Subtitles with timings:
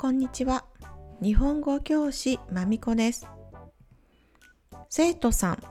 [0.00, 0.64] こんにちは。
[1.20, 3.26] 日本語教師まみこです。
[4.88, 5.62] 生徒さん、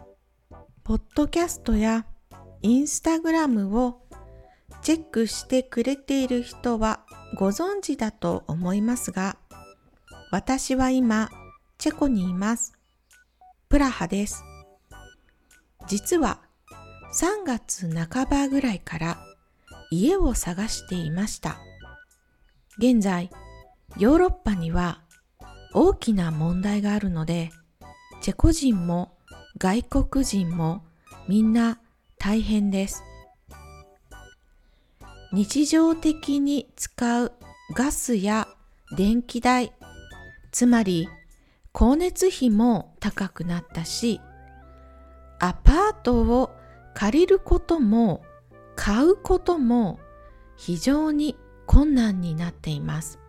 [0.83, 2.05] ポッドキャストや
[2.61, 4.01] インスタグラムを
[4.81, 7.05] チェックしてくれている人は
[7.37, 9.37] ご存知だと思いますが、
[10.29, 11.29] 私は今、
[11.77, 12.77] チェコにいます。
[13.69, 14.43] プラハです。
[15.87, 16.41] 実は
[17.13, 19.17] 3月半ばぐらいから
[19.89, 21.59] 家を探していました。
[22.77, 23.31] 現在、
[23.99, 25.01] ヨーロッパには
[25.73, 27.49] 大きな問題があるので、
[28.21, 29.17] チェコ人も
[29.57, 30.83] 外国人も
[31.27, 31.79] みんな
[32.19, 33.03] 大変です。
[35.33, 37.31] 日常的に使う
[37.75, 38.47] ガスや
[38.95, 39.73] 電気代、
[40.51, 41.09] つまり
[41.73, 44.21] 光熱費も高くなったし、
[45.39, 46.51] アパートを
[46.93, 48.23] 借りることも
[48.75, 49.99] 買うことも
[50.55, 53.19] 非常に困難になっています。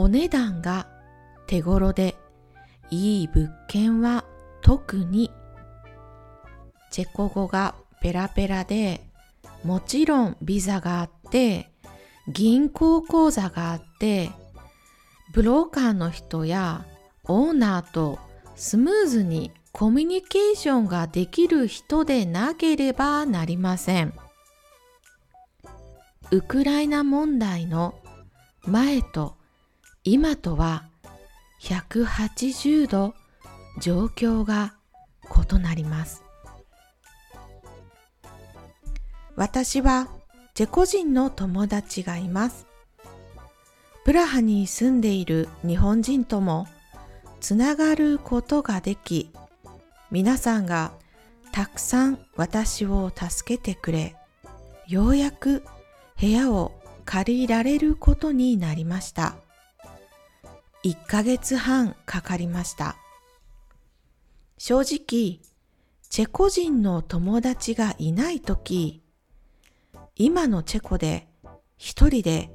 [0.00, 0.86] お値段が
[1.46, 2.16] 手頃で
[2.88, 4.24] いい物件は
[4.62, 5.30] 特に
[6.90, 9.02] チェコ語がペラペラで
[9.62, 11.70] もちろんビザがあって
[12.28, 14.30] 銀行口座があって
[15.34, 16.86] ブローカーの人や
[17.24, 18.18] オーナーと
[18.56, 24.14] スムーズにコミュニケーションができる人でなければなりません。
[26.30, 28.00] ウクライナ問題の
[28.64, 29.38] 前と
[30.02, 30.84] 今とは
[31.60, 33.14] 180度
[33.80, 34.74] 状況が
[35.52, 36.22] 異なります。
[39.36, 40.08] 私は
[40.54, 42.66] チェコ人の友達がいます。
[44.04, 46.66] プラハに住んでいる日本人とも
[47.40, 49.30] つながることができ、
[50.10, 50.92] 皆さんが
[51.52, 54.16] たくさん私を助けてくれ、
[54.88, 55.62] ようやく
[56.18, 56.72] 部屋を
[57.04, 59.36] 借りられることになりました。
[60.82, 62.96] 1ヶ月半かかりました。
[64.56, 65.40] 正直、
[66.08, 69.02] チェコ人の友達がいないとき、
[70.16, 71.28] 今のチェコで
[71.76, 72.50] 一人で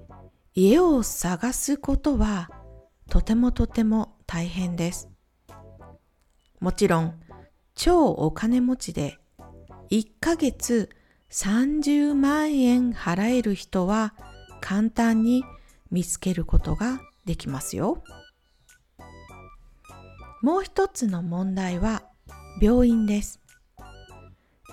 [0.56, 2.50] 家を探すことは
[3.10, 5.08] とてもとても大変です。
[6.60, 7.20] もちろん
[7.76, 9.20] 超お金持ちで
[9.92, 10.90] 1ヶ月
[11.30, 14.16] 30万円払える人は
[14.62, 15.44] 簡単に
[15.92, 18.04] 見つけることができますよ。
[20.42, 22.04] もう一つの問題は
[22.62, 23.42] 病院です。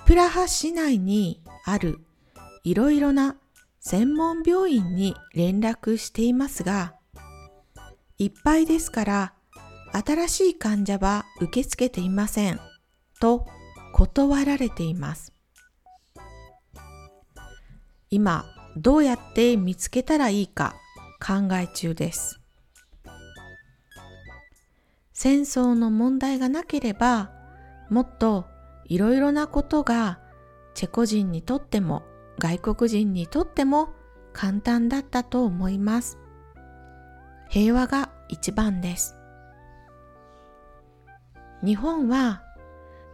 [0.05, 2.01] プラハ市内にある
[2.65, 3.37] いろいろな
[3.81, 6.95] 専門病院に連絡していますが、
[8.19, 9.33] いっぱいですから
[9.93, 12.61] 新しい患者は受け付けていません
[13.21, 13.47] と
[13.95, 15.33] 断られています。
[18.11, 18.45] 今
[18.77, 20.77] どうやって見つけたらいいか
[21.19, 22.42] 考え中です。
[25.13, 27.31] 戦争の問題がなければ
[27.91, 28.47] もっと
[28.87, 30.19] いろいろなことが
[30.75, 32.03] チェコ人にとっても
[32.39, 33.91] 外国人にとっても
[34.33, 36.19] 簡単だったと思います。
[37.49, 39.15] 平和が一番です。
[41.63, 42.43] 日本は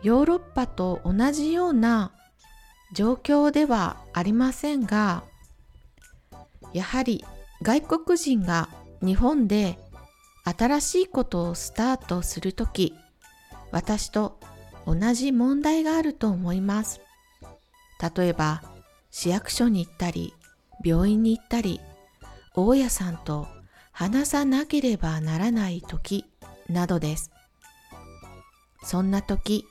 [0.02, 2.12] ヨーロッパと同じような
[2.94, 5.24] 状況ではありませんが、
[6.72, 7.24] やはり
[7.62, 8.68] 外国人が
[9.02, 9.78] 日本で
[10.56, 12.94] 新しいことをスタートするとき、
[13.70, 14.38] 私と
[14.86, 17.00] 同じ問題があると思います。
[18.16, 18.62] 例えば、
[19.10, 20.32] 市役所に行ったり、
[20.82, 21.80] 病院に行ったり、
[22.54, 23.46] 大家さんと
[23.92, 26.24] 話さなければならない時
[26.68, 27.30] などです。
[28.82, 29.66] そんな時、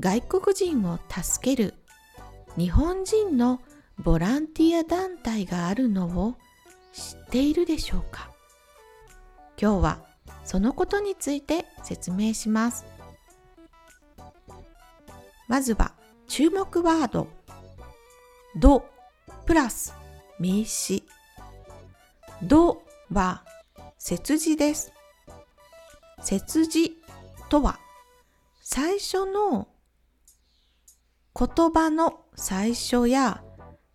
[0.00, 1.74] 外国人を助ける
[2.56, 3.60] 日本人の
[3.98, 6.34] ボランティア団体があるのを
[6.92, 8.33] 知っているでしょうか？
[9.60, 9.98] 今日は
[10.44, 12.84] そのことについて説明します。
[15.48, 15.92] まずは
[16.26, 17.28] 注目ワード
[18.56, 18.86] ど
[19.46, 19.94] プラス
[20.38, 21.04] 名詞。
[22.42, 23.44] どは
[23.98, 24.92] 切字です。
[26.22, 26.96] 切字
[27.48, 27.78] とは
[28.62, 29.68] 最初の
[31.36, 33.42] 言葉の最初や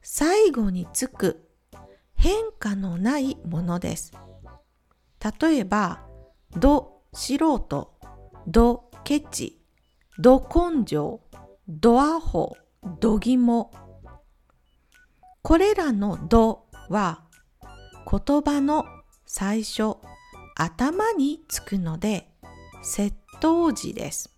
[0.01, 1.49] 最後につく
[2.15, 4.13] 変化のないものです。
[5.41, 5.99] 例えば、
[6.55, 7.93] ど素人、
[8.47, 9.61] どケチ、
[10.17, 11.21] ど根性、
[11.67, 12.55] どアホ、
[12.99, 13.71] どぎも。
[15.41, 17.23] これらのどは
[18.09, 18.85] 言葉の
[19.25, 19.97] 最初、
[20.55, 22.29] 頭につくので、
[22.83, 24.33] 窃盗時です。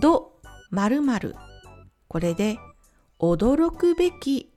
[0.00, 0.40] ど
[0.70, 1.34] 〇〇
[2.06, 2.58] これで
[3.18, 4.52] 驚くべき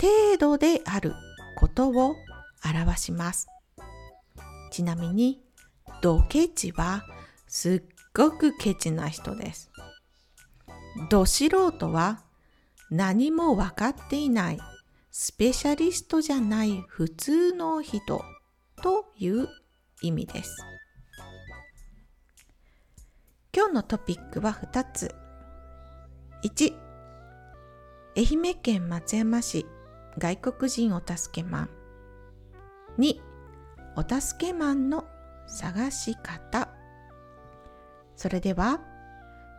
[0.00, 1.14] 程度である
[1.58, 2.14] ことを
[2.64, 3.48] 表します。
[4.74, 5.40] ちなみに、
[6.02, 7.04] ドケチは
[7.46, 7.82] すっ
[8.12, 9.70] ごくケチな人です。
[11.10, 12.24] ド素人は
[12.90, 14.58] 何も分かっていない
[15.12, 18.24] スペシャリストじゃない普通の人
[18.82, 19.48] という
[20.02, 20.56] 意味です。
[23.54, 25.14] 今日のトピックは2つ。
[26.42, 26.74] 1、
[28.16, 29.66] 愛媛県松山市
[30.18, 31.70] 外国人お助けマン。
[32.98, 33.23] 2、
[33.96, 35.04] お助けマンの
[35.46, 36.68] 探し方。
[38.16, 38.80] それでは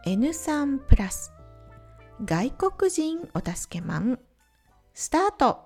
[0.06, 1.34] N3 プラス
[2.24, 4.20] 外国人お助けマン
[4.94, 5.66] スタート。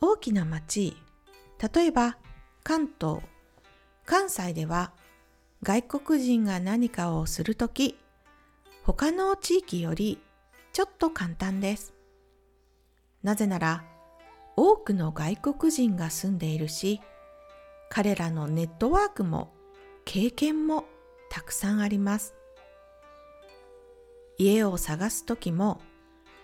[0.00, 0.96] 大きな町
[1.74, 2.18] 例えば
[2.62, 3.20] 関東。
[4.06, 4.92] 関西では
[5.62, 7.98] 外国人が何かをするとき
[8.82, 10.20] 他の地域より
[10.74, 11.94] ちょっと簡単です。
[13.22, 13.84] なぜなら
[14.56, 17.00] 多くの外国人が住んでいるし
[17.88, 19.52] 彼らのネットワークも
[20.04, 20.84] 経験も
[21.30, 22.34] たくさんあります
[24.38, 25.80] 家を探す時も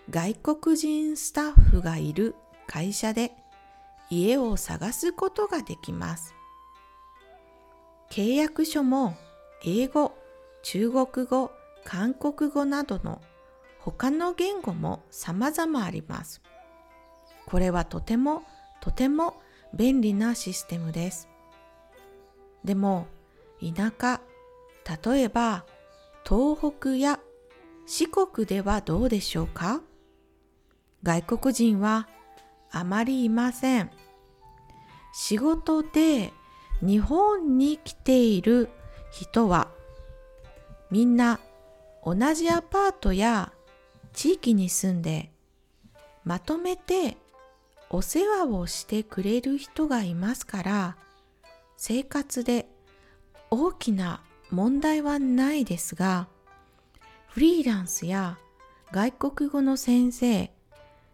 [0.09, 2.35] 外国人スタッフがいる
[2.67, 3.31] 会社で
[4.09, 6.35] 家を探すことができます
[8.11, 9.15] 契約書も
[9.63, 10.11] 英語、
[10.63, 11.51] 中国語、
[11.85, 13.21] 韓国語などの
[13.79, 16.41] 他の言語も様々あります。
[17.45, 18.43] これはとても
[18.79, 19.41] とても
[19.73, 21.27] 便利なシステムです。
[22.63, 23.07] でも
[23.61, 24.21] 田舎、
[25.03, 25.65] 例えば
[26.27, 27.19] 東北や
[27.85, 29.81] 四国ではどうでしょうか？
[31.03, 32.07] 外国人は
[32.71, 33.91] あまりいません。
[35.13, 36.31] 仕事で
[36.81, 38.69] 日本に来ている
[39.11, 39.67] 人は
[40.89, 41.39] みんな
[42.03, 43.51] 同じアパートや
[44.13, 45.31] 地域に住んで
[46.23, 47.17] まとめて
[47.93, 50.97] お世話をしてくれる人がいますから
[51.75, 52.69] 生活で
[53.49, 56.29] 大きな問題はないですが
[57.27, 58.37] フリーランスや
[58.93, 60.51] 外国語の先生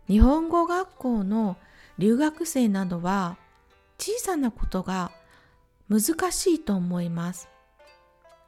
[0.07, 1.57] 日本語学校の
[1.97, 3.37] 留学生などは
[3.97, 5.11] 小さなことが
[5.89, 7.49] 難しいと思います。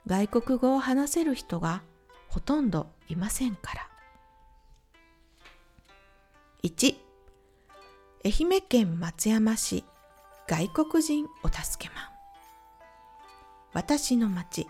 [0.06, 1.82] 外国語を話せる人が
[2.28, 3.90] ほとんどいませんから。
[6.64, 7.09] 1
[8.26, 9.86] 愛媛県松山市
[10.46, 12.06] 外国人お助けマン
[13.72, 14.68] 私の町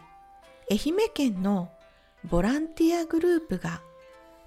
[0.69, 1.71] 愛媛県の
[2.29, 3.81] ボランティアグループが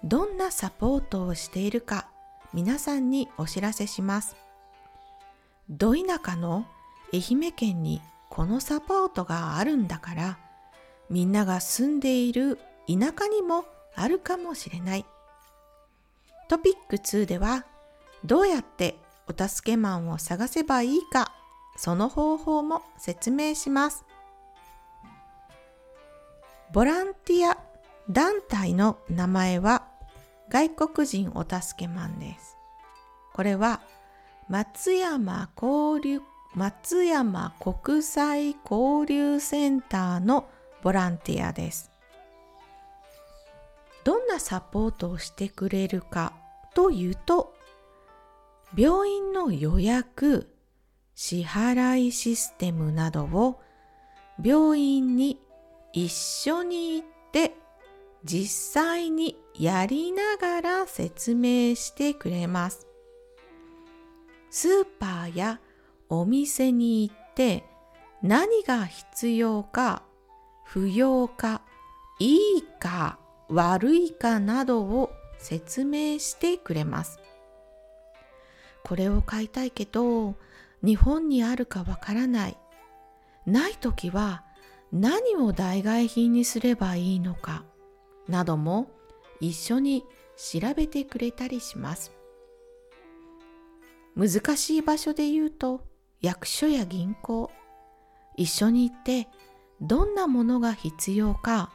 [0.05, 2.07] どんなサポートをしているか
[2.53, 4.37] 皆さんにお知らせします。
[5.69, 6.67] ど田舎の
[7.13, 8.01] 愛媛県に
[8.31, 10.39] このサポートがあるんだから
[11.11, 12.57] みんなが住んでいる
[12.87, 13.65] 田舎にも
[13.97, 15.05] あるかもしれない。
[16.49, 17.67] トピック2では
[18.25, 18.99] どうやって
[19.29, 21.33] お助けマンを探せばいいか
[21.77, 24.05] その方法も説明します。
[26.73, 27.59] ボランティア
[28.09, 29.85] 団体の名前は
[30.49, 32.57] 外国人お助けマンです。
[33.33, 33.81] これは
[34.49, 36.21] 松山交流
[36.55, 40.49] 松山国際交流センターの
[40.83, 41.91] ボランティアです。
[44.05, 46.35] どんなサポートをしてくれるか
[46.75, 47.55] というと、
[48.75, 50.49] 病院の予約、
[51.15, 53.61] 支払いシステムなどを
[54.43, 55.39] 病院に
[55.93, 57.55] 一緒に行って
[58.25, 62.87] 実際にやりながら説明してくれます。
[64.51, 65.61] スーパーや
[66.09, 67.65] お店に行って
[68.23, 70.03] 何が必要か
[70.65, 71.63] 不要か
[72.19, 77.22] いいか悪いかなどを説明してくれます。
[78.85, 80.35] これを買いたいけど
[80.85, 82.57] 日本にあるかわからない。
[83.47, 84.45] ないときは
[84.93, 87.65] 何を代替品にすればいいのか
[88.29, 88.91] なども
[89.41, 90.05] 一緒に
[90.37, 92.13] 調べてくれたりします。
[94.15, 95.81] 難しい場所で言うと
[96.21, 97.51] 役所や銀行
[98.37, 99.29] 一緒に行って
[99.81, 101.71] どんなものが必要か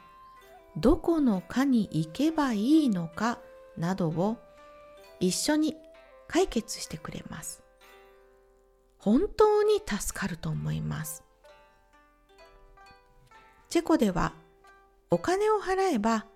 [0.76, 3.38] どこの課に行けばいいのか
[3.76, 4.36] などを
[5.20, 5.76] 一緒に
[6.28, 7.62] 解決してくれます。
[8.98, 11.24] 本当に助かると思います。
[13.68, 14.32] チェコでは
[15.10, 16.26] お金を払えば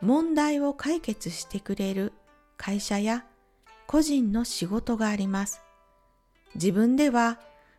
[0.00, 2.12] 問題を解決してくれる
[2.56, 3.24] 会社や
[3.86, 5.60] 個人の仕事があります。
[6.54, 7.38] 自分では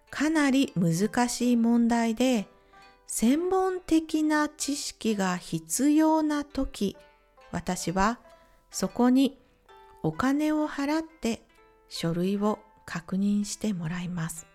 [0.10, 2.48] かなり難しい問題で
[3.08, 6.98] 専門的な知識が必要な時、
[7.52, 8.20] 私は
[8.70, 9.38] そこに
[10.04, 11.42] お金を払って
[11.90, 14.48] 書類を確認してもらいます。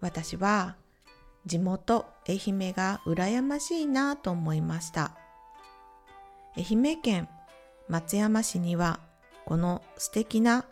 [0.00, 0.76] 私は
[1.46, 5.16] 地元愛媛が羨ましいなと思いました。
[6.56, 7.28] 愛媛県
[7.88, 9.00] 松山市には
[9.44, 10.64] この素敵な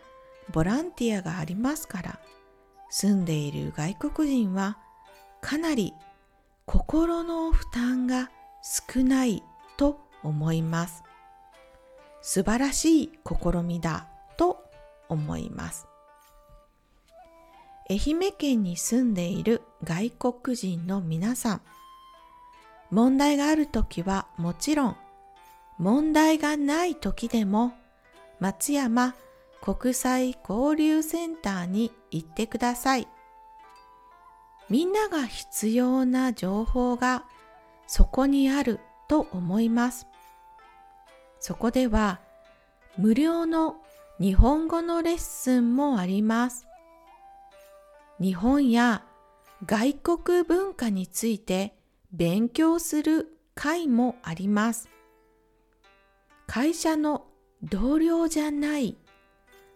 [0.50, 2.20] ボランティアがありますから
[2.90, 4.78] 住んでいる外国人は
[5.40, 5.92] かなり
[6.66, 8.30] 心の負担が
[8.62, 9.42] 少ない
[9.76, 11.02] と思います。
[12.22, 14.64] 素晴らしい試みだと
[15.08, 15.86] 思います。
[17.90, 21.60] 愛媛県に住んでいる外国人の皆さん、
[22.90, 24.96] 問題があるときはもちろん、
[25.78, 27.74] 問題がないときでも
[28.38, 29.14] 松山
[29.60, 33.08] 国際交流センターに行ってください。
[34.68, 37.24] みんなが必要な情報が
[37.86, 40.06] そこにあると思います。
[41.44, 42.20] そこでは
[42.96, 43.78] 無料の
[44.20, 46.68] 日本語のレッスンもあります。
[48.20, 49.02] 日本や
[49.66, 51.74] 外国文化について
[52.12, 54.88] 勉強する会もあります。
[56.46, 57.26] 会社の
[57.60, 58.96] 同僚じゃない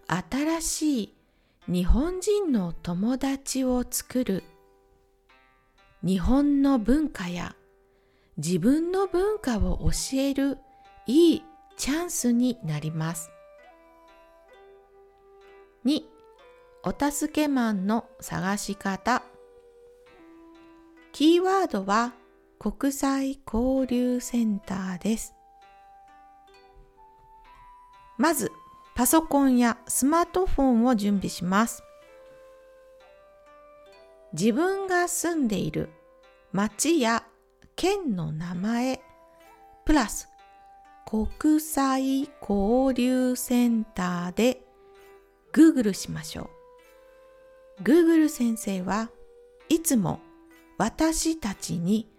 [0.07, 1.15] 新しい
[1.67, 4.45] 日本人の友達を作る
[6.05, 7.57] 日本の文化や
[8.37, 10.59] 自分の文化を教える
[11.09, 11.43] いい
[11.77, 13.31] チャンスになります。
[15.85, 16.03] 2.
[16.85, 19.23] お助けマンの探し方
[21.13, 22.13] キーワードは
[22.59, 25.35] 国際交流センターです。
[28.19, 28.51] まず、
[28.95, 31.83] パソコンやスマートフォンを準備します。
[34.33, 35.91] 自分が住んでいる
[36.53, 37.25] 町や
[37.77, 39.01] 県の名前
[39.85, 40.29] プラス
[41.09, 44.67] 国際交流センターで
[45.53, 46.51] Google しましょ
[47.79, 47.83] う。
[47.85, 49.09] Google 先生は
[49.69, 50.19] いつも
[50.79, 52.11] 私たちに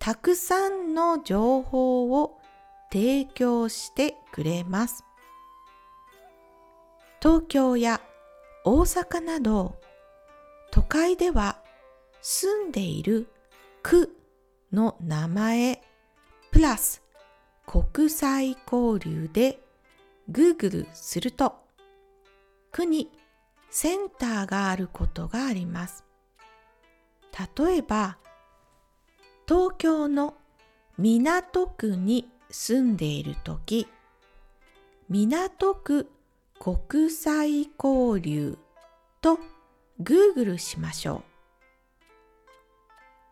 [0.00, 2.40] たくさんの情報を
[2.92, 5.04] 提供してくれます。
[7.22, 8.00] 東京や
[8.64, 9.76] 大阪など
[10.72, 11.58] 都会では
[12.20, 13.28] 住んでいる
[13.84, 14.10] 区
[14.72, 15.80] の名前
[16.50, 17.03] プラス
[17.66, 19.60] 国際交流で
[20.30, 21.54] Google すると
[22.70, 23.10] 区に
[23.70, 26.04] センターがあることがあります。
[27.56, 28.18] 例えば
[29.48, 30.34] 東京の
[30.96, 33.88] 港区に住んでいるとき
[35.08, 36.08] 港区
[36.60, 38.56] 国際交流
[39.20, 39.38] と
[40.00, 41.22] Google しましょ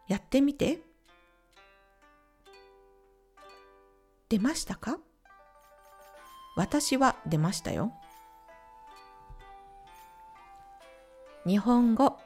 [0.09, 0.13] う。
[0.13, 0.92] やってみて。
[4.33, 4.99] 出ましたか？
[6.57, 7.93] 私は出ましたよ。
[11.47, 12.17] 日本語、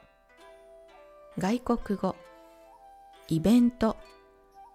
[1.36, 2.14] 外国語、
[3.26, 3.96] イベント、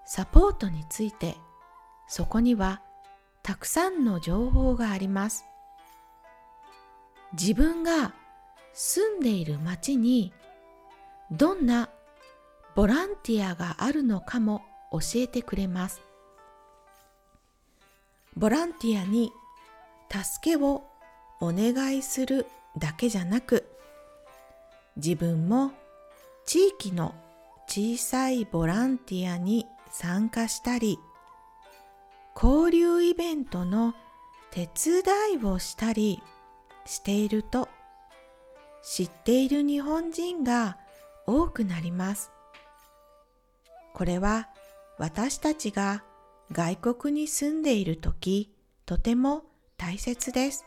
[0.05, 1.37] サポートについて
[2.09, 2.81] そこには
[3.43, 5.45] たくさんの情報があります。
[7.31, 8.13] 自分が
[8.73, 10.33] 住んでいる町に
[11.31, 11.87] どんな
[12.75, 16.01] ボランティアがあるのかも教えてくれます。
[18.35, 19.31] ボランティアに
[20.09, 20.83] 助けを
[21.39, 22.45] お願いする
[22.77, 23.67] だけじゃなく
[24.95, 25.71] 自分も
[26.45, 27.13] 地域の
[27.67, 30.97] 小さいボランティアに参加したり
[32.35, 33.93] 交流イベントの
[34.51, 35.03] 手伝
[35.41, 36.21] いをしたり
[36.85, 37.69] していると
[38.83, 40.77] 知っている日本人が
[41.27, 42.31] 多くなります。
[43.93, 44.49] これは
[44.97, 46.03] 私たちが
[46.51, 48.53] 外国に住んでいるとき、
[48.85, 49.43] とても
[49.77, 50.65] 大切です。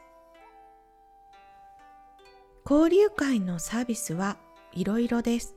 [2.69, 4.39] 交流会のサービスは
[4.73, 5.57] いろいろです。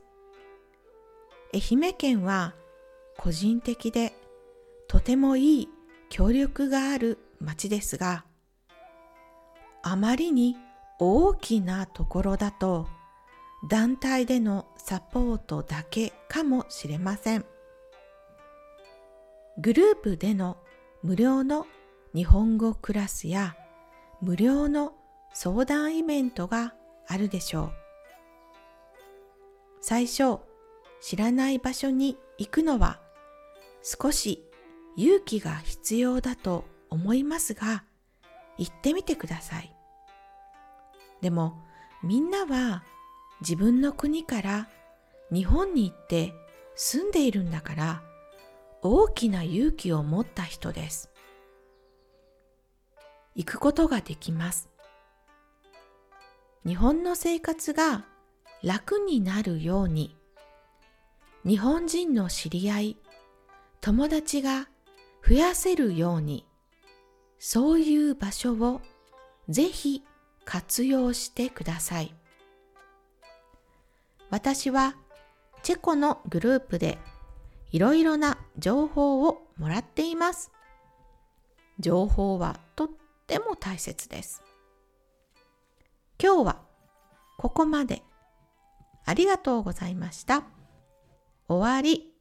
[1.54, 2.54] 愛媛県は
[3.16, 4.12] 個人的で
[4.86, 5.68] とてもいい
[6.10, 8.26] 協力がある町ですが、
[9.82, 10.56] あまりに
[10.98, 12.86] 大きなところだと
[13.70, 17.46] 団体でのサポートだけかもしれません。
[19.60, 20.56] グループでの
[21.02, 21.66] 無料の
[22.14, 23.56] 日本語クラスや
[24.20, 24.92] 無料の
[25.34, 26.74] 相談イベントが
[27.08, 27.72] あるでしょう。
[29.80, 30.38] 最初、
[31.00, 33.00] 知らない場所に行くのは
[33.82, 34.44] 少し
[34.96, 37.82] 勇気が必要だと思いますが、
[38.58, 39.74] 行ってみてください。
[41.20, 41.60] でも
[42.04, 42.84] みんなは
[43.40, 44.68] 自分の国から
[45.32, 46.32] 日本に行って
[46.76, 48.02] 住んでいるんだから
[48.82, 51.10] 大きな勇気を持った人です。
[53.34, 54.68] 行くことができます。
[56.66, 58.04] 日本の生活が
[58.62, 60.16] 楽になるように
[61.46, 62.96] 日本人の知り合い
[63.80, 64.68] 友達が
[65.26, 66.44] 増やせるように
[67.38, 68.80] そういう場所を
[69.48, 70.02] ぜひ
[70.44, 72.14] 活用してください
[74.28, 74.96] 私は
[75.62, 76.98] チェコのグループで
[77.70, 80.50] いろいろな情報をもらっています
[81.78, 82.88] 情報はとっ
[83.26, 84.42] ても大切です
[86.20, 86.56] 今日は
[87.36, 88.02] ここまで
[89.08, 90.42] ありがとうございました。
[91.48, 92.12] 終わり。